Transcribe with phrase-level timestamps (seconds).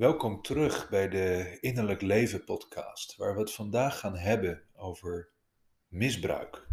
[0.00, 5.30] Welkom terug bij de Innerlijk Leven podcast, waar we het vandaag gaan hebben over
[5.88, 6.66] misbruik.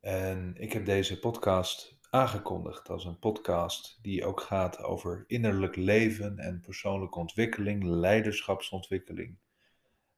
[0.00, 6.38] En ik heb deze podcast aangekondigd als een podcast die ook gaat over innerlijk leven
[6.38, 9.38] en persoonlijke ontwikkeling, leiderschapsontwikkeling.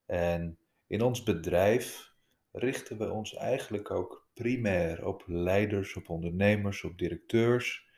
[0.06, 2.12] En in ons bedrijf
[2.52, 7.88] richten we ons eigenlijk ook primair op leiders, op ondernemers, op directeurs,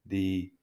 [0.00, 0.60] die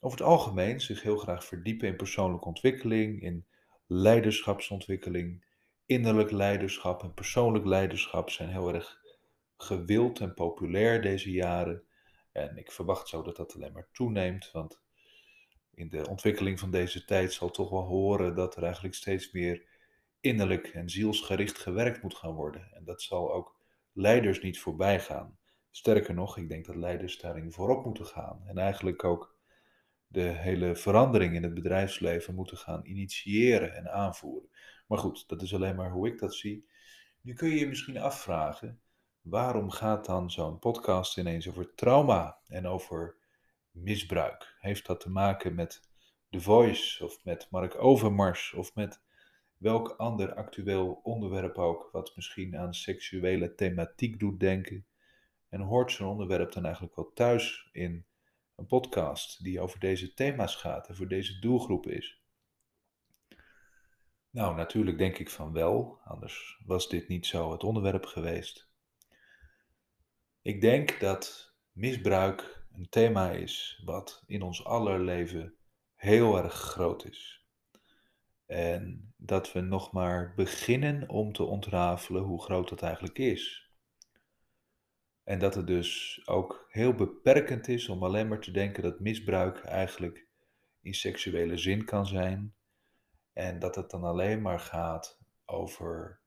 [0.00, 3.46] over het algemeen zich heel graag verdiepen in persoonlijke ontwikkeling, in
[3.86, 5.44] leiderschapsontwikkeling.
[5.86, 9.00] Innerlijk leiderschap en persoonlijk leiderschap zijn heel erg
[9.56, 11.82] gewild en populair deze jaren.
[12.32, 14.80] En ik verwacht zo dat dat alleen maar toeneemt, want
[15.74, 19.64] in de ontwikkeling van deze tijd zal toch wel horen dat er eigenlijk steeds meer
[20.20, 22.72] innerlijk en zielsgericht gewerkt moet gaan worden.
[22.72, 23.56] En dat zal ook
[23.92, 25.38] leiders niet voorbij gaan.
[25.70, 28.42] Sterker nog, ik denk dat leiders daarin voorop moeten gaan.
[28.46, 29.38] En eigenlijk ook
[30.12, 34.48] de hele verandering in het bedrijfsleven moeten gaan initiëren en aanvoeren.
[34.86, 36.68] Maar goed, dat is alleen maar hoe ik dat zie.
[37.20, 38.80] Nu kun je je misschien afvragen,
[39.20, 43.16] waarom gaat dan zo'n podcast ineens over trauma en over
[43.70, 44.56] misbruik?
[44.60, 45.80] Heeft dat te maken met
[46.30, 49.02] The Voice of met Mark Overmars of met
[49.56, 54.86] welk ander actueel onderwerp ook, wat misschien aan seksuele thematiek doet denken?
[55.48, 58.06] En hoort zo'n onderwerp dan eigenlijk wel thuis in
[58.60, 62.22] een podcast die over deze thema's gaat en voor deze doelgroep is?
[64.30, 68.68] Nou, natuurlijk denk ik van wel, anders was dit niet zo het onderwerp geweest.
[70.42, 75.54] Ik denk dat misbruik een thema is wat in ons aller leven
[75.94, 77.44] heel erg groot is.
[78.46, 83.69] En dat we nog maar beginnen om te ontrafelen hoe groot dat eigenlijk is.
[85.30, 89.64] En dat het dus ook heel beperkend is om alleen maar te denken dat misbruik
[89.64, 90.26] eigenlijk
[90.82, 92.54] in seksuele zin kan zijn.
[93.32, 96.20] En dat het dan alleen maar gaat over,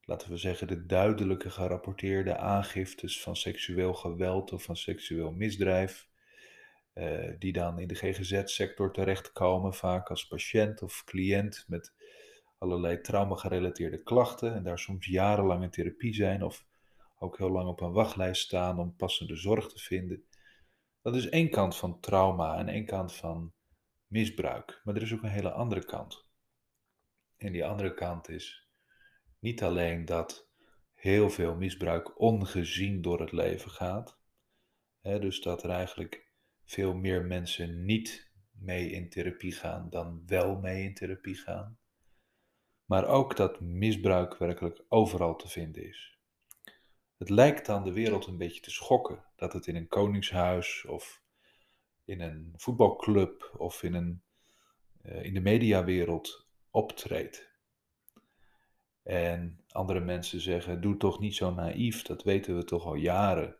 [0.00, 6.08] laten we zeggen, de duidelijke gerapporteerde aangiftes van seksueel geweld of van seksueel misdrijf.
[6.94, 11.92] Uh, die dan in de GGZ-sector terechtkomen, vaak als patiënt of cliënt met
[12.58, 16.68] allerlei trauma-gerelateerde klachten en daar soms jarenlang in therapie zijn of
[17.22, 20.24] ook heel lang op een wachtlijst staan om passende zorg te vinden.
[21.02, 23.52] Dat is één kant van trauma en één kant van
[24.06, 24.80] misbruik.
[24.84, 26.28] Maar er is ook een hele andere kant.
[27.36, 28.68] En die andere kant is
[29.38, 30.48] niet alleen dat
[30.94, 34.18] heel veel misbruik ongezien door het leven gaat.
[35.00, 36.32] Hè, dus dat er eigenlijk
[36.64, 41.78] veel meer mensen niet mee in therapie gaan dan wel mee in therapie gaan.
[42.84, 46.19] Maar ook dat misbruik werkelijk overal te vinden is.
[47.20, 51.22] Het lijkt dan de wereld een beetje te schokken dat het in een koningshuis of
[52.04, 54.22] in een voetbalclub of in, een,
[55.02, 57.50] uh, in de mediawereld optreedt.
[59.02, 63.56] En andere mensen zeggen: Doe toch niet zo naïef, dat weten we toch al jaren.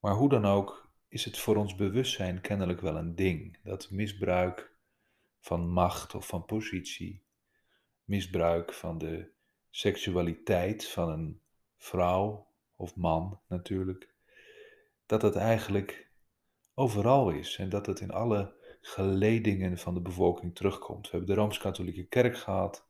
[0.00, 4.76] Maar hoe dan ook, is het voor ons bewustzijn kennelijk wel een ding dat misbruik
[5.38, 7.22] van macht of van positie,
[8.04, 9.30] misbruik van de
[9.70, 11.40] seksualiteit van een
[11.80, 12.46] vrouw
[12.76, 14.14] of man natuurlijk,
[15.06, 16.10] dat het eigenlijk
[16.74, 21.10] overal is en dat het in alle geledingen van de bevolking terugkomt.
[21.10, 22.86] We hebben de Rooms-Katholieke Kerk gehad,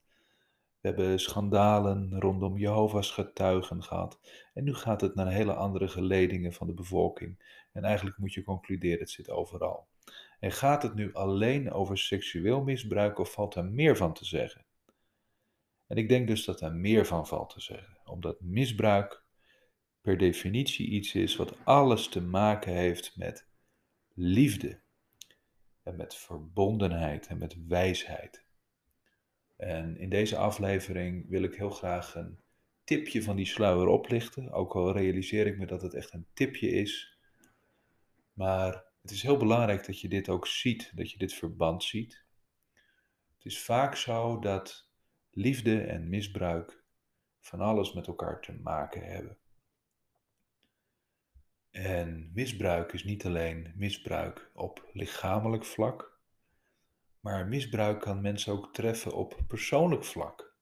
[0.80, 4.20] we hebben schandalen rondom Jehovah's getuigen gehad
[4.54, 7.58] en nu gaat het naar hele andere geledingen van de bevolking.
[7.72, 9.86] En eigenlijk moet je concluderen, het zit overal.
[10.40, 14.64] En gaat het nu alleen over seksueel misbruik of valt er meer van te zeggen?
[15.86, 19.24] En ik denk dus dat er meer van valt te zeggen, omdat misbruik
[20.00, 23.46] per definitie iets is wat alles te maken heeft met
[24.14, 24.80] liefde
[25.82, 28.44] en met verbondenheid en met wijsheid.
[29.56, 32.38] En in deze aflevering wil ik heel graag een
[32.84, 36.68] tipje van die sluier oplichten, ook al realiseer ik me dat het echt een tipje
[36.68, 37.18] is.
[38.32, 42.24] Maar het is heel belangrijk dat je dit ook ziet, dat je dit verband ziet.
[43.34, 44.88] Het is vaak zo dat
[45.30, 46.79] liefde en misbruik
[47.40, 49.38] van alles met elkaar te maken hebben.
[51.70, 56.18] En misbruik is niet alleen misbruik op lichamelijk vlak,
[57.20, 60.54] maar misbruik kan mensen ook treffen op persoonlijk vlak.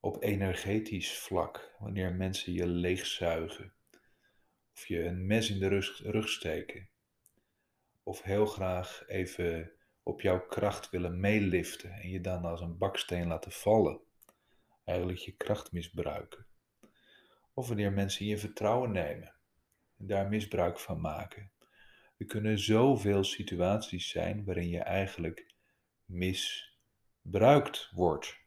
[0.00, 3.72] Op energetisch vlak, wanneer mensen je leegzuigen,
[4.74, 5.68] of je een mes in de
[6.02, 6.88] rug, steken,
[8.02, 9.72] of heel graag even
[10.02, 14.00] op jouw kracht willen meeliften en je dan als een baksteen laten vallen.
[14.90, 16.46] Eigenlijk je kracht misbruiken.
[17.54, 19.34] Of wanneer mensen je vertrouwen nemen
[19.98, 21.52] en daar misbruik van maken.
[22.16, 25.54] Er kunnen zoveel situaties zijn waarin je eigenlijk
[26.04, 28.38] misbruikt wordt.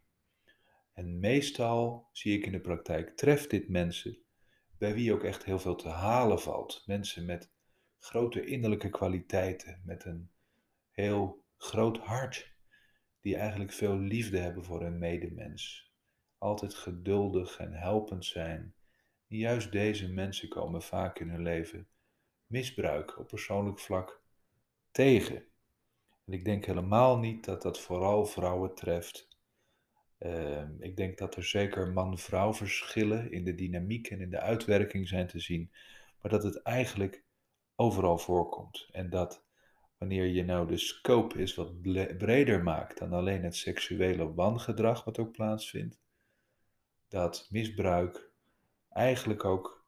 [0.93, 4.17] En meestal zie ik in de praktijk, treft dit mensen
[4.77, 6.83] bij wie ook echt heel veel te halen valt.
[6.85, 7.51] Mensen met
[7.99, 10.31] grote innerlijke kwaliteiten, met een
[10.91, 12.55] heel groot hart,
[13.21, 15.92] die eigenlijk veel liefde hebben voor hun medemens.
[16.43, 18.73] Altijd geduldig en helpend zijn.
[19.27, 21.87] Juist deze mensen komen vaak in hun leven
[22.47, 24.21] misbruik op persoonlijk vlak
[24.91, 25.35] tegen.
[26.25, 29.27] En ik denk helemaal niet dat dat vooral vrouwen treft.
[30.17, 35.07] Ehm, ik denk dat er zeker man-vrouw verschillen in de dynamiek en in de uitwerking
[35.07, 35.71] zijn te zien,
[36.21, 37.23] maar dat het eigenlijk
[37.75, 38.89] overal voorkomt.
[38.91, 39.43] En dat
[39.97, 41.81] wanneer je nou de scope is wat
[42.17, 46.01] breder maakt dan alleen het seksuele wangedrag wat ook plaatsvindt,
[47.13, 48.31] dat misbruik
[48.89, 49.85] eigenlijk ook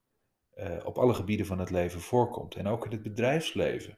[0.56, 3.98] uh, op alle gebieden van het leven voorkomt en ook in het bedrijfsleven.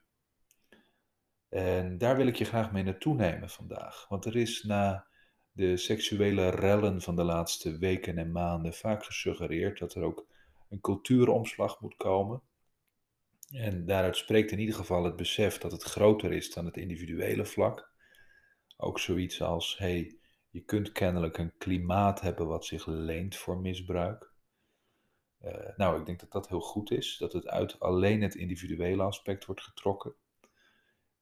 [1.49, 5.07] En daar wil ik je graag mee naartoe nemen vandaag, want er is na
[5.51, 10.27] de seksuele rellen van de laatste weken en maanden vaak gesuggereerd dat er ook
[10.69, 12.41] een cultuuromslag moet komen.
[13.51, 17.45] En daaruit spreekt in ieder geval het besef dat het groter is dan het individuele
[17.45, 17.91] vlak.
[18.77, 20.16] Ook zoiets als, hey,
[20.57, 24.31] je kunt kennelijk een klimaat hebben wat zich leent voor misbruik.
[25.41, 29.03] Uh, nou, ik denk dat dat heel goed is, dat het uit alleen het individuele
[29.03, 30.15] aspect wordt getrokken.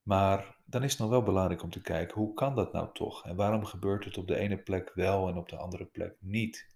[0.02, 3.26] Maar dan is het nog wel belangrijk om te kijken, hoe kan dat nou toch?
[3.26, 6.76] En waarom gebeurt het op de ene plek wel en op de andere plek niet?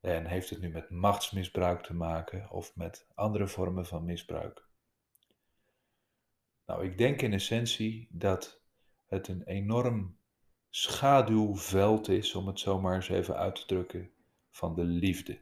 [0.00, 4.68] En heeft het nu met machtsmisbruik te maken of met andere vormen van misbruik?
[6.64, 8.62] Nou, ik denk in essentie dat
[9.04, 10.18] het een enorm
[10.78, 14.10] schaduwveld is, om het zo maar eens even uit te drukken,
[14.50, 15.40] van de liefde.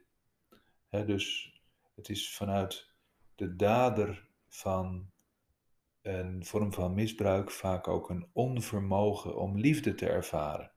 [0.90, 1.54] dus
[1.94, 2.90] het is vanuit
[3.34, 5.10] de dader van
[6.02, 10.72] een vorm van misbruik vaak ook een onvermogen om liefde te ervaren.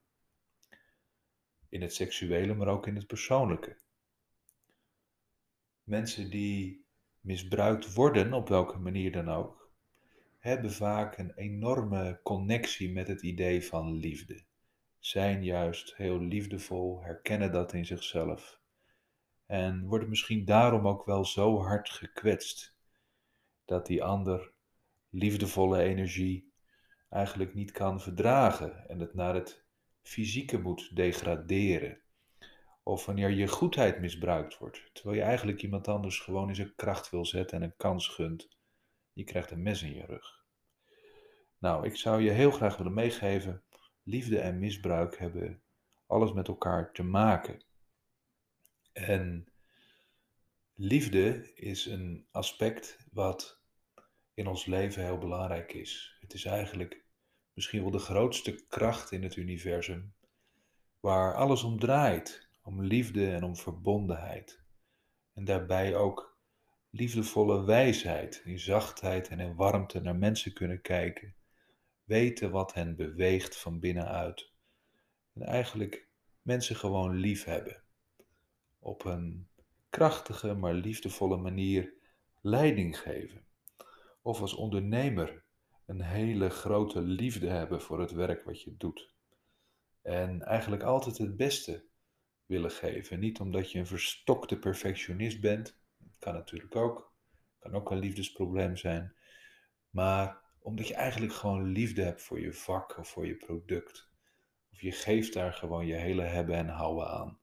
[1.69, 3.77] In het seksuele, maar ook in het persoonlijke.
[5.83, 6.86] Mensen die
[7.19, 9.71] misbruikt worden, op welke manier dan ook,
[10.38, 14.45] hebben vaak een enorme connectie met het idee van liefde.
[15.00, 18.60] Zijn juist heel liefdevol, herkennen dat in zichzelf.
[19.46, 22.76] En worden misschien daarom ook wel zo hard gekwetst
[23.66, 24.52] dat die ander
[25.10, 26.52] liefdevolle energie
[27.10, 29.66] eigenlijk niet kan verdragen en het naar het
[30.02, 32.02] fysieke moet degraderen.
[32.84, 37.10] Of wanneer je goedheid misbruikt wordt, terwijl je eigenlijk iemand anders gewoon in zijn kracht
[37.10, 38.58] wil zetten en een kans gunt.
[39.14, 40.46] Je krijgt een mes in je rug.
[41.58, 43.64] Nou, ik zou je heel graag willen meegeven,
[44.07, 45.62] liefde en misbruik hebben
[46.06, 47.63] alles met elkaar te maken.
[48.94, 49.48] En
[50.74, 53.62] liefde is een aspect wat
[54.33, 56.18] in ons leven heel belangrijk is.
[56.19, 57.04] Het is eigenlijk
[57.54, 60.13] misschien wel de grootste kracht in het universum,
[61.00, 64.62] waar alles om draait, om liefde en om verbondenheid.
[65.33, 66.38] En daarbij ook
[66.89, 71.37] liefdevolle wijsheid, in zachtheid en in warmte naar mensen kunnen kijken,
[72.07, 74.51] weten wat hen beweegt van binnenuit.
[75.33, 76.07] En eigenlijk
[76.42, 77.83] mensen gewoon lief hebben.
[78.80, 79.50] Op een
[79.89, 81.94] krachtige maar liefdevolle manier
[82.42, 83.45] leiding geven
[84.27, 85.44] of als ondernemer
[85.86, 89.13] een hele grote liefde hebben voor het werk wat je doet.
[90.01, 91.86] En eigenlijk altijd het beste
[92.46, 93.20] willen geven.
[93.20, 95.79] Niet omdat je een verstokte perfectionist bent,
[96.20, 97.13] kan natuurlijk ook,
[97.60, 99.15] kan ook een liefdesprobleem zijn,
[99.89, 104.10] maar omdat je eigenlijk gewoon liefde hebt voor je vak of voor je product.
[104.72, 107.40] Of je geeft daar gewoon je hele hebben en houden aan.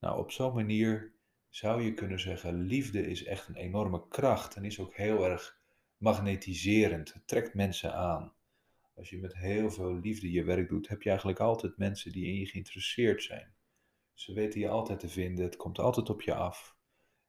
[0.00, 1.12] Nou, op zo'n manier
[1.48, 5.60] zou je kunnen zeggen, liefde is echt een enorme kracht en is ook heel erg
[5.96, 7.12] magnetiserend.
[7.12, 8.32] Het trekt mensen aan.
[8.94, 12.26] Als je met heel veel liefde je werk doet, heb je eigenlijk altijd mensen die
[12.26, 13.54] in je geïnteresseerd zijn.
[14.14, 16.76] Ze weten je altijd te vinden, het komt altijd op je af.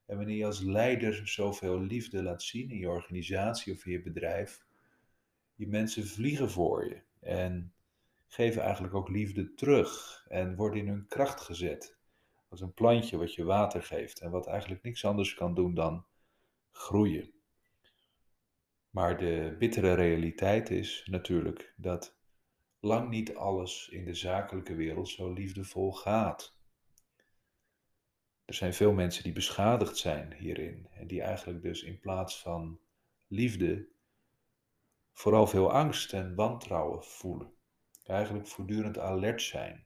[0.06, 4.02] En wanneer je als leider zoveel liefde laat zien in je organisatie of in je
[4.02, 4.63] bedrijf,
[5.56, 7.74] je mensen vliegen voor je en
[8.28, 11.98] geven eigenlijk ook liefde terug en worden in hun kracht gezet.
[12.50, 16.06] Als een plantje wat je water geeft en wat eigenlijk niks anders kan doen dan
[16.72, 17.32] groeien.
[18.90, 22.18] Maar de bittere realiteit is natuurlijk dat
[22.80, 26.56] lang niet alles in de zakelijke wereld zo liefdevol gaat.
[28.46, 32.80] Er zijn veel mensen die beschadigd zijn hierin en die eigenlijk dus in plaats van
[33.28, 33.88] liefde
[35.14, 37.54] vooral veel angst en wantrouwen voelen.
[38.04, 39.86] Eigenlijk voortdurend alert zijn,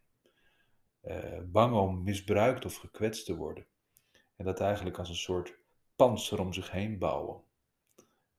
[1.01, 3.67] eh, bang om misbruikt of gekwetst te worden.
[4.35, 5.57] En dat eigenlijk als een soort
[5.95, 7.43] panzer om zich heen bouwen.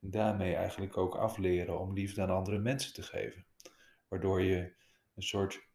[0.00, 3.46] En daarmee eigenlijk ook afleren om liefde aan andere mensen te geven.
[4.08, 4.74] Waardoor je
[5.14, 5.66] een soort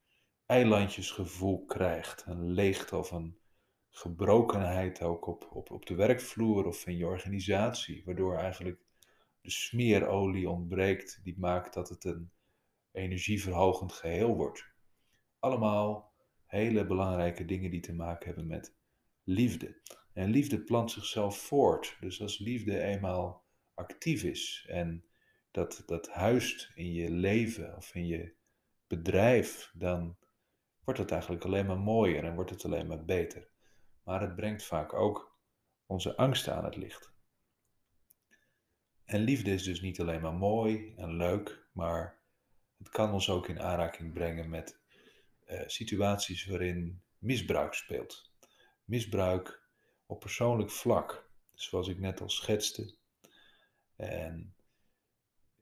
[0.46, 3.38] eilandjesgevoel krijgt, een leegte of een
[3.90, 8.82] gebrokenheid ook op, op, op de werkvloer of in je organisatie, waardoor eigenlijk
[9.44, 12.32] de smeerolie ontbreekt die maakt dat het een
[12.92, 14.72] energieverhogend geheel wordt.
[15.40, 16.14] Allemaal
[16.46, 18.76] hele belangrijke dingen die te maken hebben met
[19.24, 19.82] liefde.
[20.14, 21.98] En liefde plant zichzelf voort.
[22.00, 25.06] Dus als liefde eenmaal actief is en
[25.52, 28.34] dat, dat huist in je leven of in je
[28.88, 30.18] bedrijf, dan
[30.84, 33.50] wordt het eigenlijk alleen maar mooier en wordt het alleen maar beter.
[34.04, 35.40] Maar het brengt vaak ook
[35.86, 37.13] onze angsten aan het licht.
[39.06, 42.20] En liefde is dus niet alleen maar mooi en leuk, maar
[42.78, 44.80] het kan ons ook in aanraking brengen met
[45.48, 48.32] uh, situaties waarin misbruik speelt.
[48.86, 49.62] Misbruik
[50.06, 52.96] op persoonlijk vlak, zoals ik net al schetste.
[53.96, 54.56] En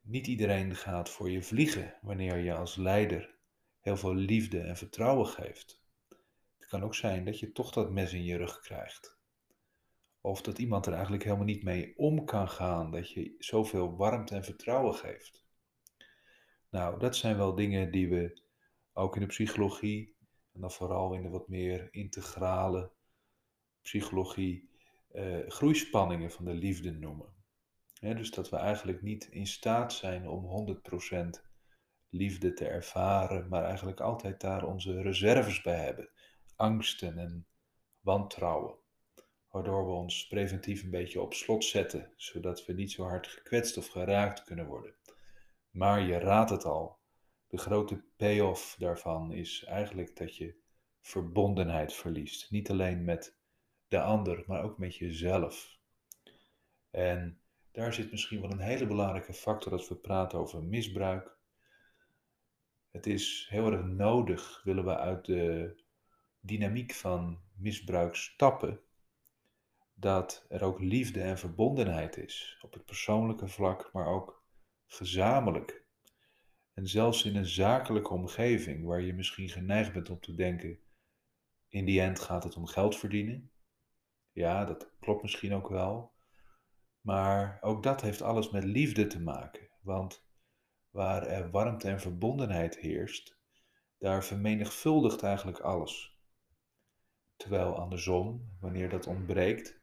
[0.02, 3.36] niet iedereen gaat voor je vliegen wanneer je als leider
[3.80, 5.82] heel veel liefde en vertrouwen geeft.
[6.58, 9.20] Het kan ook zijn dat je toch dat mes in je rug krijgt.
[10.22, 14.36] Of dat iemand er eigenlijk helemaal niet mee om kan gaan, dat je zoveel warmte
[14.36, 15.46] en vertrouwen geeft.
[16.70, 18.42] Nou, dat zijn wel dingen die we
[18.94, 20.16] ook in de psychologie,
[20.54, 22.92] en dan vooral in de wat meer integrale
[23.82, 24.70] psychologie,
[25.14, 27.34] uh, groeispanningen van de liefde noemen.
[28.00, 31.42] dus dat we eigenlijk niet in staat zijn om 100%
[32.10, 36.10] liefde te ervaren, maar eigenlijk altijd daar onze reserves bij hebben.
[36.56, 37.46] Angsten en
[38.00, 38.81] wantrouwen.
[39.52, 43.78] Waardoor we ons preventief een beetje op slot zetten, zodat we niet zo hard gekwetst
[43.78, 44.94] of geraakt kunnen worden.
[45.72, 47.00] Maar je raadt het al,
[47.48, 50.56] de grote payoff daarvan is eigenlijk dat je
[51.02, 52.52] verbondenheid verliest.
[52.52, 53.38] Niet alleen met
[53.88, 55.80] de ander, maar ook met jezelf.
[56.92, 57.40] En
[57.72, 61.38] daar zit misschien wel een hele belangrijke factor als we praten over misbruik.
[62.92, 65.76] Het is heel erg nodig, willen we uit de
[66.40, 68.82] dynamiek van misbruik stappen,
[70.02, 72.58] dat er ook liefde en verbondenheid is.
[72.62, 74.44] Op het persoonlijke vlak, maar ook
[74.86, 75.86] gezamenlijk.
[76.74, 80.80] En zelfs in een zakelijke omgeving waar je misschien geneigd bent om te denken:
[81.68, 83.52] in die end gaat het om geld verdienen.
[84.32, 86.14] Ja, dat klopt misschien ook wel.
[87.02, 89.70] Maar ook dat heeft alles met liefde te maken.
[89.82, 90.26] Want
[90.90, 93.38] waar er warmte en verbondenheid heerst,
[93.98, 96.20] daar vermenigvuldigt eigenlijk alles.
[97.36, 99.81] Terwijl andersom, wanneer dat ontbreekt,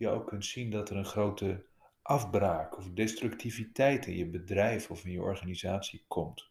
[0.00, 1.66] je ook kunt zien dat er een grote
[2.02, 6.50] afbraak of destructiviteit in je bedrijf of in je organisatie komt.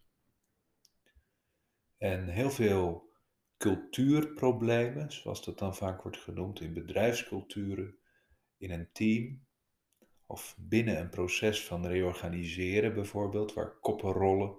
[1.98, 3.10] En heel veel
[3.58, 7.98] cultuurproblemen, zoals dat dan vaak wordt genoemd in bedrijfsculturen,
[8.58, 9.46] in een team
[10.26, 14.56] of binnen een proces van reorganiseren bijvoorbeeld, waar koppen rollen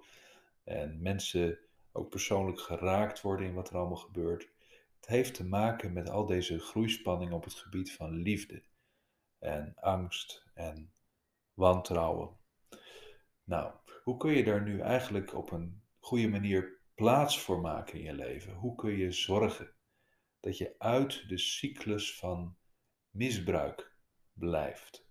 [0.63, 1.59] en mensen
[1.91, 4.49] ook persoonlijk geraakt worden in wat er allemaal gebeurt.
[4.95, 8.69] Het heeft te maken met al deze groeispanning op het gebied van liefde
[9.41, 10.93] en angst en
[11.53, 12.37] wantrouwen.
[13.43, 18.03] Nou, hoe kun je daar nu eigenlijk op een goede manier plaats voor maken in
[18.03, 18.53] je leven?
[18.53, 19.73] Hoe kun je zorgen
[20.39, 22.57] dat je uit de cyclus van
[23.09, 23.95] misbruik
[24.33, 25.09] blijft?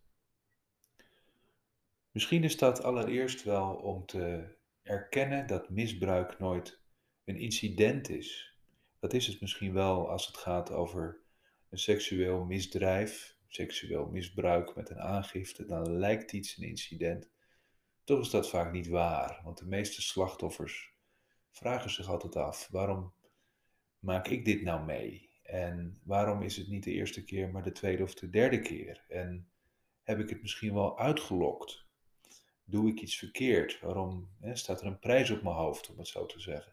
[2.11, 6.81] Misschien is dat allereerst wel om te erkennen dat misbruik nooit
[7.25, 8.55] een incident is.
[8.99, 11.21] Dat is het misschien wel als het gaat over
[11.69, 17.31] een seksueel misdrijf seksueel misbruik met een aangifte, dan lijkt iets een incident.
[18.05, 20.93] Toch is dat vaak niet waar, want de meeste slachtoffers
[21.51, 23.15] vragen zich altijd af: waarom
[23.99, 25.29] maak ik dit nou mee?
[25.43, 29.05] En waarom is het niet de eerste keer, maar de tweede of de derde keer?
[29.09, 29.51] En
[30.03, 31.85] heb ik het misschien wel uitgelokt?
[32.65, 33.81] Doe ik iets verkeerd?
[33.81, 36.73] Waarom hè, staat er een prijs op mijn hoofd, om het zo te zeggen?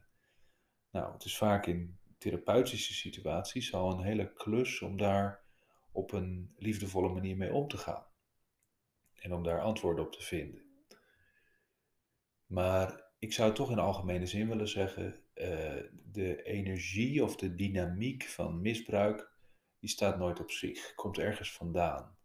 [0.91, 5.46] Nou, het is vaak in therapeutische situaties al een hele klus om daar
[5.97, 8.05] op een liefdevolle manier mee om te gaan.
[9.13, 10.61] En om daar antwoorden op te vinden.
[12.45, 18.23] Maar ik zou toch in algemene zin willen zeggen, uh, de energie of de dynamiek
[18.23, 19.31] van misbruik,
[19.79, 22.17] die staat nooit op zich, komt ergens vandaan.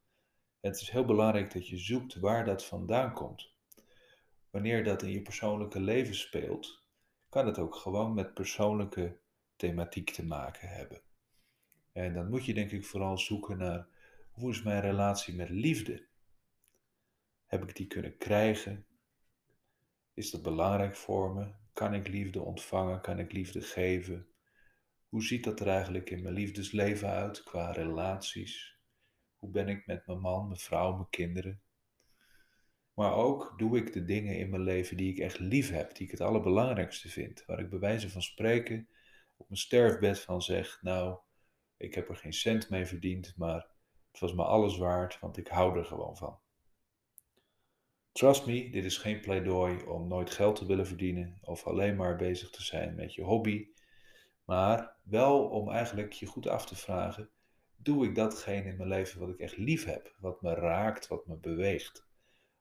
[0.60, 3.54] Het is heel belangrijk dat je zoekt waar dat vandaan komt.
[4.50, 6.84] Wanneer dat in je persoonlijke leven speelt,
[7.28, 9.18] kan het ook gewoon met persoonlijke
[9.56, 11.02] thematiek te maken hebben.
[11.92, 13.86] En dan moet je denk ik vooral zoeken naar
[14.30, 16.06] hoe is mijn relatie met liefde?
[17.46, 18.86] Heb ik die kunnen krijgen?
[20.14, 21.52] Is dat belangrijk voor me?
[21.72, 23.00] Kan ik liefde ontvangen?
[23.00, 24.26] Kan ik liefde geven?
[25.08, 28.78] Hoe ziet dat er eigenlijk in mijn liefdesleven uit qua relaties?
[29.36, 31.62] Hoe ben ik met mijn man, mijn vrouw, mijn kinderen?
[32.94, 36.04] Maar ook doe ik de dingen in mijn leven die ik echt lief heb, die
[36.04, 37.44] ik het allerbelangrijkste vind.
[37.46, 38.88] Waar ik bij wijze van spreken
[39.36, 41.18] op mijn sterfbed van zeg, nou,
[41.82, 43.66] ik heb er geen cent mee verdiend, maar
[44.10, 46.38] het was me alles waard, want ik hou er gewoon van.
[48.12, 52.16] Trust me, dit is geen pleidooi om nooit geld te willen verdienen of alleen maar
[52.16, 53.68] bezig te zijn met je hobby,
[54.44, 57.30] maar wel om eigenlijk je goed af te vragen:
[57.76, 61.26] doe ik datgene in mijn leven wat ik echt lief heb, wat me raakt, wat
[61.26, 62.06] me beweegt?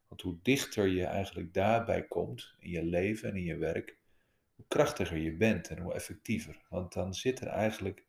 [0.08, 3.98] Want hoe dichter je eigenlijk daarbij komt in je leven en in je werk,
[4.56, 6.62] hoe krachtiger je bent en hoe effectiever.
[6.70, 8.06] Want dan zit er eigenlijk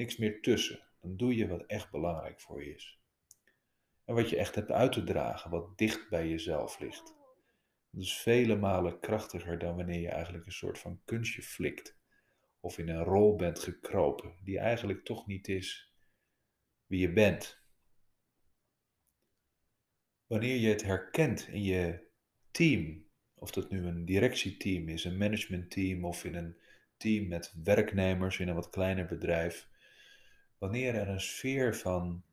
[0.00, 0.80] niks meer tussen.
[1.00, 3.00] Dan doe je wat echt belangrijk voor je is.
[4.04, 7.14] En wat je echt hebt uit te dragen, wat dicht bij jezelf ligt.
[7.90, 11.98] Dat is vele malen krachtiger dan wanneer je eigenlijk een soort van kunstje flikt.
[12.60, 15.94] Of in een rol bent gekropen, die eigenlijk toch niet is
[16.86, 17.62] wie je bent.
[20.26, 22.08] Wanneer je het herkent in je
[22.50, 26.56] team, of dat nu een directieteam is, een managementteam of in een
[26.96, 29.69] team met werknemers in een wat kleiner bedrijf,
[30.60, 32.24] wanneer er een sfeer van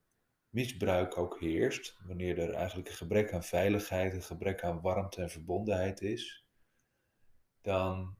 [0.50, 5.30] misbruik ook heerst, wanneer er eigenlijk een gebrek aan veiligheid, een gebrek aan warmte en
[5.30, 6.46] verbondenheid is,
[7.62, 8.18] dan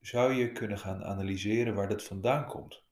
[0.00, 2.84] zou je kunnen gaan analyseren waar dat vandaan komt.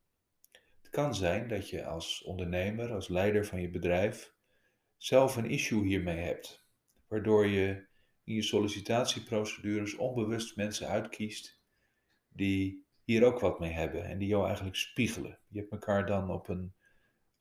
[0.81, 4.35] Het kan zijn dat je als ondernemer, als leider van je bedrijf,
[4.97, 6.65] zelf een issue hiermee hebt,
[7.09, 7.87] waardoor je
[8.25, 11.61] in je sollicitatieprocedures onbewust mensen uitkiest
[12.29, 15.39] die hier ook wat mee hebben en die jou eigenlijk spiegelen.
[15.49, 16.75] Je hebt elkaar dan op een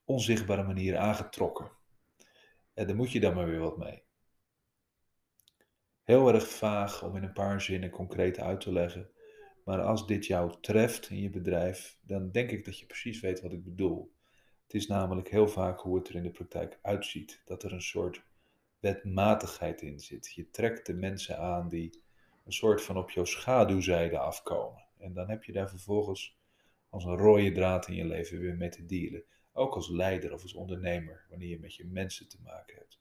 [0.04, 1.72] onzichtbare manier aangetrokken.
[2.74, 4.04] En daar moet je dan maar weer wat mee.
[6.04, 9.10] Heel erg vaag om in een paar zinnen concreet uit te leggen.
[9.66, 13.42] Maar als dit jou treft in je bedrijf, dan denk ik dat je precies weet
[13.42, 14.14] wat ik bedoel.
[14.64, 17.42] Het is namelijk heel vaak hoe het er in de praktijk uitziet.
[17.46, 18.24] Dat er een soort
[18.80, 20.34] wetmatigheid in zit.
[20.34, 22.04] Je trekt de mensen aan die
[22.46, 24.88] een soort van op jouw schaduwzijde afkomen.
[25.00, 26.38] En dan heb je daar vervolgens
[26.90, 29.24] als een rode draad in je leven weer mee te dealen.
[29.52, 33.00] Ook als leider of als ondernemer, wanneer je met je mensen te maken hebt.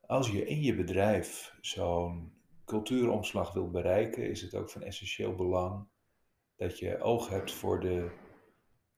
[0.00, 2.32] Als je in je bedrijf zo'n
[2.64, 5.88] cultuuromslag wilt bereiken, is het ook van essentieel belang
[6.56, 8.10] dat je oog hebt voor de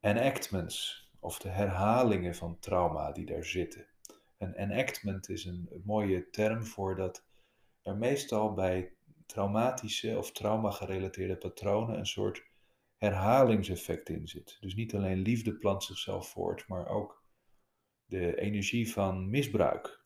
[0.00, 3.86] enactments of de herhalingen van trauma die daar zitten.
[4.38, 7.24] Een enactment is een mooie term voor dat
[7.82, 8.92] er meestal bij
[9.26, 12.42] traumatische of trauma-gerelateerde patronen een soort
[12.96, 14.56] herhalingseffect in zit.
[14.60, 17.24] Dus niet alleen liefde plant zichzelf voort, maar ook
[18.04, 20.00] de energie van misbruik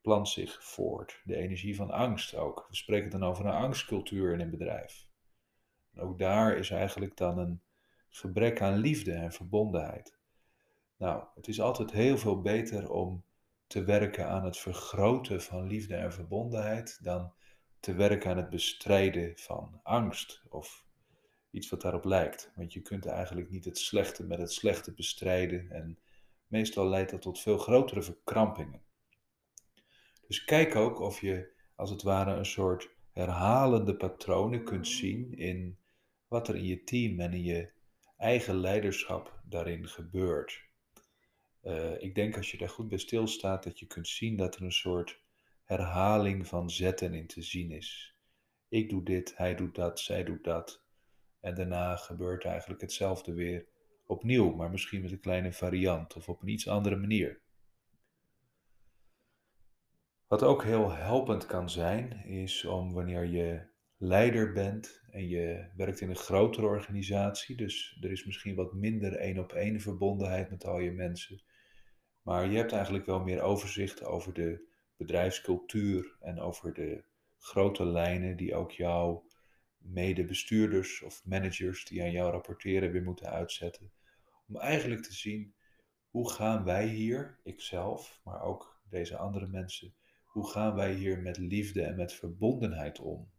[0.00, 1.20] plant zich voort.
[1.24, 2.66] De energie van angst ook.
[2.68, 5.08] We spreken dan over een angstcultuur in een bedrijf.
[5.92, 7.62] En ook daar is eigenlijk dan een
[8.08, 10.18] gebrek aan liefde en verbondenheid.
[10.96, 13.24] Nou, het is altijd heel veel beter om
[13.66, 17.32] te werken aan het vergroten van liefde en verbondenheid dan
[17.86, 20.86] te werken aan het bestrijden van angst of
[21.50, 22.52] iets wat daarop lijkt.
[22.56, 25.98] Want je kunt eigenlijk niet het slechte met het slechte bestrijden en
[26.46, 28.82] meestal leidt dat tot veel grotere verkrampingen.
[30.26, 35.78] Dus kijk ook of je als het ware een soort herhalende patronen kunt zien in
[36.28, 37.72] wat er in je team en in je
[38.16, 40.64] eigen leiderschap daarin gebeurt.
[41.62, 44.62] Uh, ik denk als je daar goed bij stilstaat dat je kunt zien dat er
[44.62, 45.24] een soort
[45.66, 48.16] herhaling van zetten in te zien is.
[48.68, 50.84] Ik doe dit, hij doet dat, zij doet dat.
[51.40, 53.66] En daarna gebeurt eigenlijk hetzelfde weer
[54.06, 57.40] opnieuw, maar misschien met een kleine variant of op een iets andere manier.
[60.26, 66.00] Wat ook heel helpend kan zijn, is om wanneer je leider bent en je werkt
[66.00, 70.64] in een grotere organisatie, dus er is misschien wat minder één op één verbondenheid met
[70.64, 71.42] al je mensen,
[72.22, 77.04] maar je hebt eigenlijk wel meer overzicht over de bedrijfscultuur en over de
[77.38, 79.26] grote lijnen die ook jouw
[79.78, 83.92] medebestuurders of managers die aan jou rapporteren weer moeten uitzetten.
[84.48, 85.54] Om eigenlijk te zien
[86.10, 91.38] hoe gaan wij hier, ikzelf, maar ook deze andere mensen, hoe gaan wij hier met
[91.38, 93.30] liefde en met verbondenheid om?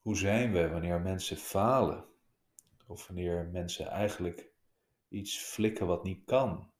[0.00, 2.04] Hoe zijn we wanneer mensen falen?
[2.86, 4.52] Of wanneer mensen eigenlijk
[5.08, 6.72] iets flikken wat niet kan?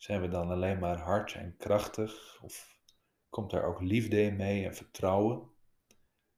[0.00, 2.42] Zijn we dan alleen maar hard en krachtig?
[2.42, 2.80] Of
[3.28, 5.50] komt daar ook liefde in mee en vertrouwen?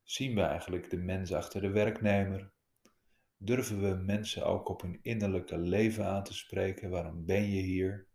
[0.02, 2.52] Zien we eigenlijk de mens achter de werknemer?
[3.36, 6.90] Durven we mensen ook op hun innerlijke leven aan te spreken?
[6.90, 8.06] Waarom ben je hier?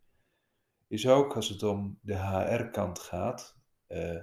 [0.87, 3.57] Is ook als het om de HR-kant gaat,
[3.87, 4.21] uh,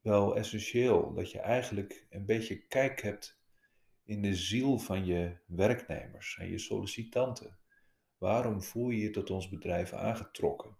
[0.00, 3.40] wel essentieel dat je eigenlijk een beetje kijk hebt
[4.04, 7.59] in de ziel van je werknemers en je sollicitanten.
[8.20, 10.76] Waarom voel je je tot ons bedrijf aangetrokken?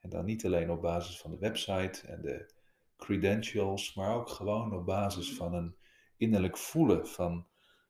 [0.00, 2.50] En dan niet alleen op basis van de website en de
[2.96, 5.76] credentials, maar ook gewoon op basis van een
[6.16, 7.46] innerlijk voelen van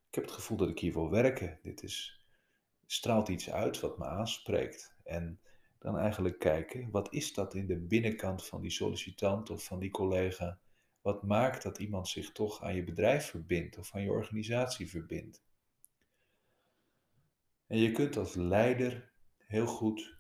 [0.09, 1.59] ik heb het gevoel dat ik hier wil werken.
[1.63, 2.25] Dit is,
[2.87, 4.97] straalt iets uit wat me aanspreekt.
[5.05, 5.41] En
[5.79, 9.91] dan eigenlijk kijken, wat is dat in de binnenkant van die sollicitant of van die
[9.91, 10.59] collega?
[11.01, 15.46] Wat maakt dat iemand zich toch aan je bedrijf verbindt of aan je organisatie verbindt?
[17.67, 19.13] En je kunt als leider
[19.47, 20.19] heel goed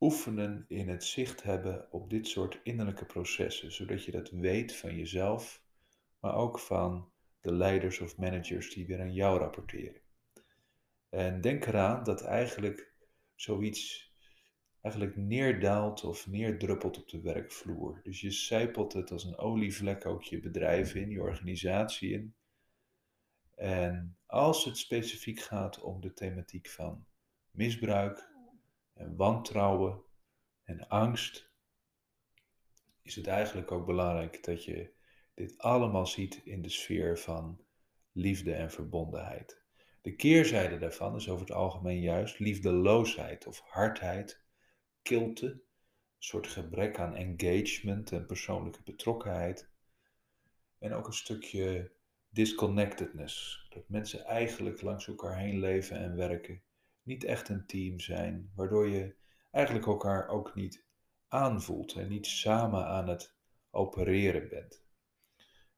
[0.00, 4.96] oefenen in het zicht hebben op dit soort innerlijke processen, zodat je dat weet van
[4.96, 5.62] jezelf,
[6.20, 10.00] maar ook van de leiders of managers die weer aan jou rapporteren.
[11.08, 12.92] En denk eraan dat eigenlijk
[13.34, 14.12] zoiets
[14.80, 18.00] eigenlijk neerdaalt of neerdruppelt op de werkvloer.
[18.02, 22.34] Dus je zijpelt het als een olievlek ook je bedrijf in, je organisatie in.
[23.58, 27.06] En als het specifiek gaat om de thematiek van
[27.50, 28.28] misbruik
[28.94, 30.02] en wantrouwen
[30.64, 31.50] en angst,
[33.02, 34.90] is het eigenlijk ook belangrijk dat je
[35.34, 37.60] dit allemaal ziet in de sfeer van
[38.12, 39.62] liefde en verbondenheid.
[40.02, 44.42] De keerzijde daarvan is over het algemeen juist liefdeloosheid of hardheid,
[45.02, 45.62] kilte, een
[46.18, 49.68] soort gebrek aan engagement en persoonlijke betrokkenheid.
[50.78, 51.96] En ook een stukje
[52.30, 53.66] disconnectedness.
[53.68, 56.62] Dat mensen eigenlijk langs elkaar heen leven en werken.
[57.02, 58.50] Niet echt een team zijn.
[58.54, 59.14] Waardoor je
[59.50, 60.84] eigenlijk elkaar ook niet
[61.28, 63.34] aanvoelt en niet samen aan het
[63.70, 64.82] opereren bent.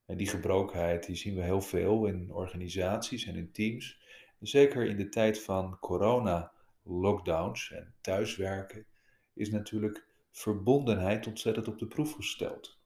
[0.07, 3.99] En die gebrokenheid die zien we heel veel in organisaties en in teams.
[4.41, 8.87] zeker in de tijd van corona, lockdowns en thuiswerken,
[9.35, 12.80] is natuurlijk verbondenheid ontzettend op de proef gesteld.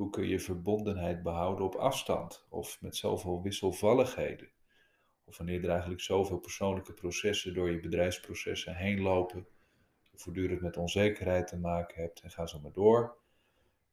[0.00, 4.50] Hoe kun je verbondenheid behouden op afstand of met zoveel wisselvalligheden?
[5.24, 9.46] Of wanneer er eigenlijk zoveel persoonlijke processen door je bedrijfsprocessen heen lopen,
[10.14, 13.18] voortdurend met onzekerheid te maken hebt en ga zo maar door.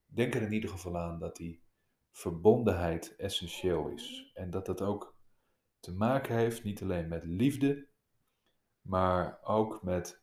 [0.06, 1.62] Denk er in ieder geval aan dat die
[2.12, 4.32] verbondenheid essentieel is.
[4.34, 5.16] En dat dat ook
[5.80, 7.88] te maken heeft niet alleen met liefde,
[8.82, 10.22] maar ook met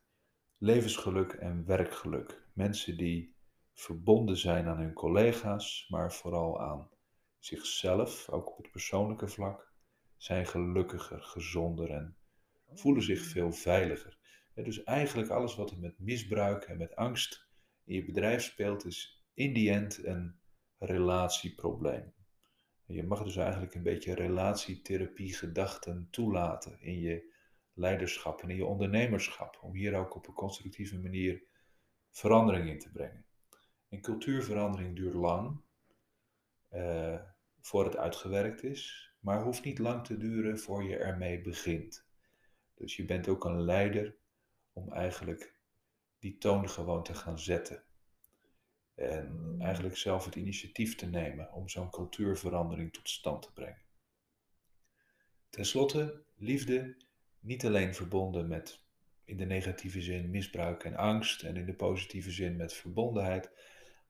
[0.58, 2.48] levensgeluk en werkgeluk.
[2.52, 3.33] Mensen die
[3.74, 6.90] verbonden zijn aan hun collega's, maar vooral aan
[7.38, 9.72] zichzelf, ook op het persoonlijke vlak,
[10.16, 12.16] zijn gelukkiger, gezonder en
[12.74, 14.18] voelen zich veel veiliger.
[14.54, 17.48] Dus eigenlijk alles wat er met misbruik en met angst
[17.84, 20.38] in je bedrijf speelt, is in die end een
[20.78, 22.12] relatieprobleem.
[22.86, 27.32] Je mag dus eigenlijk een beetje relatietherapie gedachten toelaten in je
[27.72, 31.42] leiderschap en in je ondernemerschap, om hier ook op een constructieve manier
[32.10, 33.23] verandering in te brengen.
[33.94, 35.60] En cultuurverandering duurt lang
[36.72, 37.20] uh,
[37.60, 42.06] voor het uitgewerkt is, maar hoeft niet lang te duren voor je ermee begint.
[42.74, 44.16] Dus je bent ook een leider
[44.72, 45.54] om eigenlijk
[46.18, 47.82] die toon gewoon te gaan zetten.
[48.94, 53.82] En eigenlijk zelf het initiatief te nemen om zo'n cultuurverandering tot stand te brengen.
[55.50, 56.96] Ten slotte, liefde
[57.40, 58.82] niet alleen verbonden met
[59.24, 63.50] in de negatieve zin misbruik en angst en in de positieve zin met verbondenheid,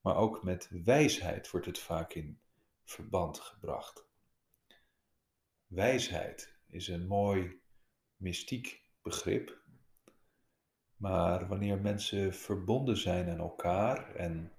[0.05, 2.41] maar ook met wijsheid wordt het vaak in
[2.85, 4.07] verband gebracht.
[5.67, 7.61] Wijsheid is een mooi
[8.17, 9.63] mystiek begrip,
[10.97, 14.53] maar wanneer mensen verbonden zijn aan elkaar en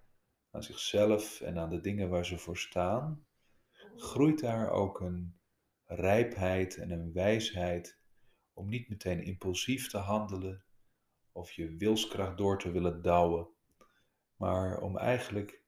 [0.51, 3.25] aan zichzelf en aan de dingen waar ze voor staan,
[3.95, 5.39] groeit daar ook een
[5.83, 7.99] rijpheid en een wijsheid
[8.53, 10.63] om niet meteen impulsief te handelen
[11.31, 13.54] of je wilskracht door te willen douwen,
[14.37, 15.61] maar om eigenlijk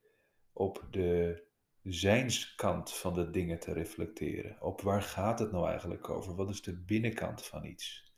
[0.52, 1.44] op de
[1.84, 4.62] zijnskant van de dingen te reflecteren.
[4.62, 6.36] Op waar gaat het nou eigenlijk over?
[6.36, 8.14] Wat is de binnenkant van iets?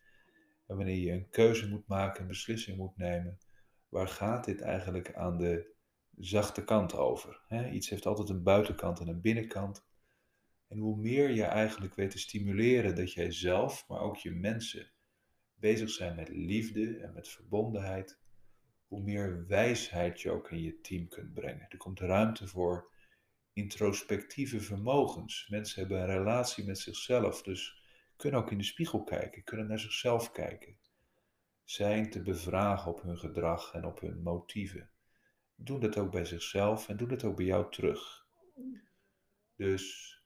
[0.68, 3.38] En wanneer je een keuze moet maken, een beslissing moet nemen,
[3.90, 5.74] waar gaat dit eigenlijk aan de
[6.18, 7.42] zachte kant over?
[7.72, 9.88] iets heeft altijd een buitenkant en een binnenkant.
[10.68, 14.92] En hoe meer je eigenlijk weet te stimuleren dat jij zelf, maar ook je mensen,
[15.56, 18.20] bezig zijn met liefde en met verbondenheid,
[18.90, 21.66] hoe meer wijsheid je ook in je team kunt brengen.
[21.70, 22.92] Er komt ruimte voor
[23.54, 25.48] introspectieve vermogens.
[25.50, 27.84] Mensen hebben een relatie met zichzelf, dus
[28.16, 30.78] kunnen ook in de spiegel kijken, kunnen naar zichzelf kijken.
[31.64, 34.90] Zijn te bevragen op hun gedrag en op hun motieven.
[35.56, 38.28] Doe dat ook bij zichzelf en doe dat ook bij jou terug.
[39.56, 40.18] Dus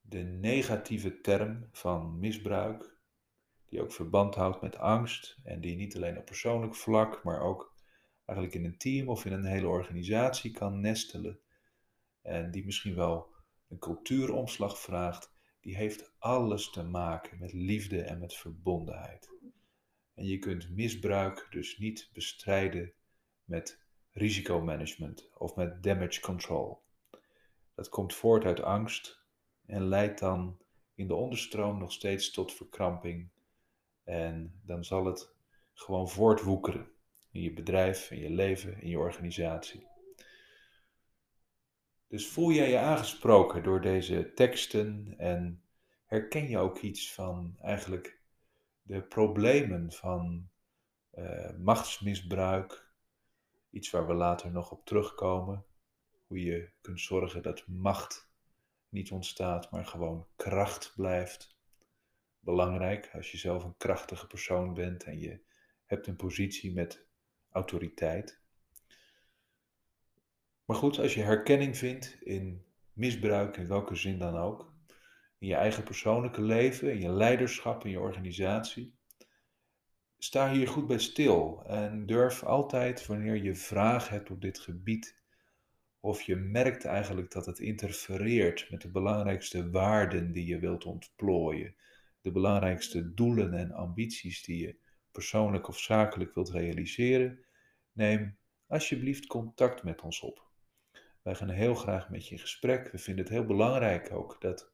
[0.00, 2.93] de negatieve term van misbruik,
[3.74, 7.74] die ook verband houdt met angst en die niet alleen op persoonlijk vlak, maar ook
[8.24, 11.38] eigenlijk in een team of in een hele organisatie kan nestelen.
[12.22, 13.28] En die misschien wel
[13.68, 19.30] een cultuuromslag vraagt, die heeft alles te maken met liefde en met verbondenheid.
[20.14, 22.92] En je kunt misbruik dus niet bestrijden
[23.44, 23.80] met
[24.12, 26.82] risicomanagement of met damage control.
[27.74, 29.24] Dat komt voort uit angst
[29.66, 30.58] en leidt dan
[30.94, 33.32] in de onderstroom nog steeds tot verkramping.
[34.04, 35.34] En dan zal het
[35.72, 36.92] gewoon voortwoekeren
[37.30, 39.86] in je bedrijf, in je leven, in je organisatie.
[42.08, 45.62] Dus voel jij je aangesproken door deze teksten en
[46.04, 48.20] herken je ook iets van eigenlijk
[48.82, 50.48] de problemen van
[51.14, 52.90] uh, machtsmisbruik,
[53.70, 55.64] iets waar we later nog op terugkomen,
[56.26, 58.30] hoe je kunt zorgen dat macht
[58.88, 61.53] niet ontstaat, maar gewoon kracht blijft.
[62.44, 65.40] Belangrijk als je zelf een krachtige persoon bent en je
[65.84, 67.06] hebt een positie met
[67.50, 68.42] autoriteit.
[70.64, 74.72] Maar goed, als je herkenning vindt in misbruik, in welke zin dan ook,
[75.38, 78.94] in je eigen persoonlijke leven, in je leiderschap, in je organisatie,
[80.18, 85.22] sta hier goed bij stil en durf altijd, wanneer je vragen hebt op dit gebied,
[86.00, 91.74] of je merkt eigenlijk dat het interfereert met de belangrijkste waarden die je wilt ontplooien,
[92.24, 94.76] de belangrijkste doelen en ambities die je
[95.10, 97.44] persoonlijk of zakelijk wilt realiseren,
[97.92, 100.42] neem alsjeblieft contact met ons op.
[101.22, 102.90] Wij gaan heel graag met je in gesprek.
[102.90, 104.72] We vinden het heel belangrijk ook dat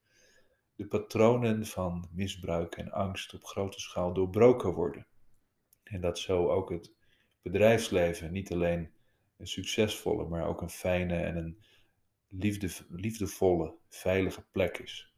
[0.74, 5.06] de patronen van misbruik en angst op grote schaal doorbroken worden.
[5.82, 6.92] En dat zo ook het
[7.42, 8.90] bedrijfsleven niet alleen
[9.36, 11.62] een succesvolle, maar ook een fijne en een
[12.28, 15.10] liefde, liefdevolle, veilige plek is.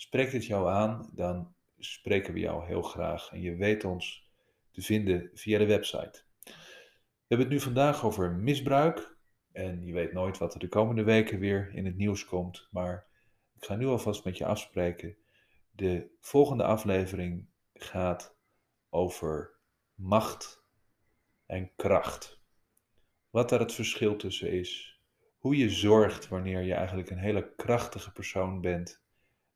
[0.00, 3.32] Spreekt het jou aan, dan spreken we jou heel graag.
[3.32, 4.30] En je weet ons
[4.70, 6.22] te vinden via de website.
[6.44, 6.52] We
[7.26, 9.16] hebben het nu vandaag over misbruik.
[9.52, 12.68] En je weet nooit wat er de komende weken weer in het nieuws komt.
[12.70, 13.06] Maar
[13.56, 15.16] ik ga nu alvast met je afspreken.
[15.70, 18.36] De volgende aflevering gaat
[18.90, 19.58] over
[19.94, 20.64] macht
[21.46, 22.40] en kracht.
[23.30, 25.00] Wat daar het verschil tussen is.
[25.38, 29.06] Hoe je zorgt wanneer je eigenlijk een hele krachtige persoon bent.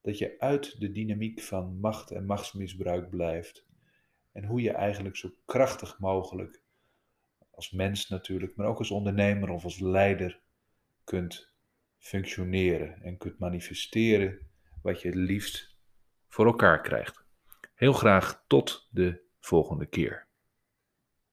[0.02, 3.66] Dat je uit de dynamiek van macht en machtsmisbruik blijft.
[4.32, 6.62] En hoe je eigenlijk zo krachtig mogelijk,
[7.50, 10.40] als mens natuurlijk, maar ook als ondernemer of als leider,
[11.04, 11.52] kunt
[11.98, 14.38] functioneren en kunt manifesteren
[14.82, 15.76] wat je het liefst
[16.28, 17.24] voor elkaar krijgt.
[17.74, 20.26] Heel graag tot de volgende keer.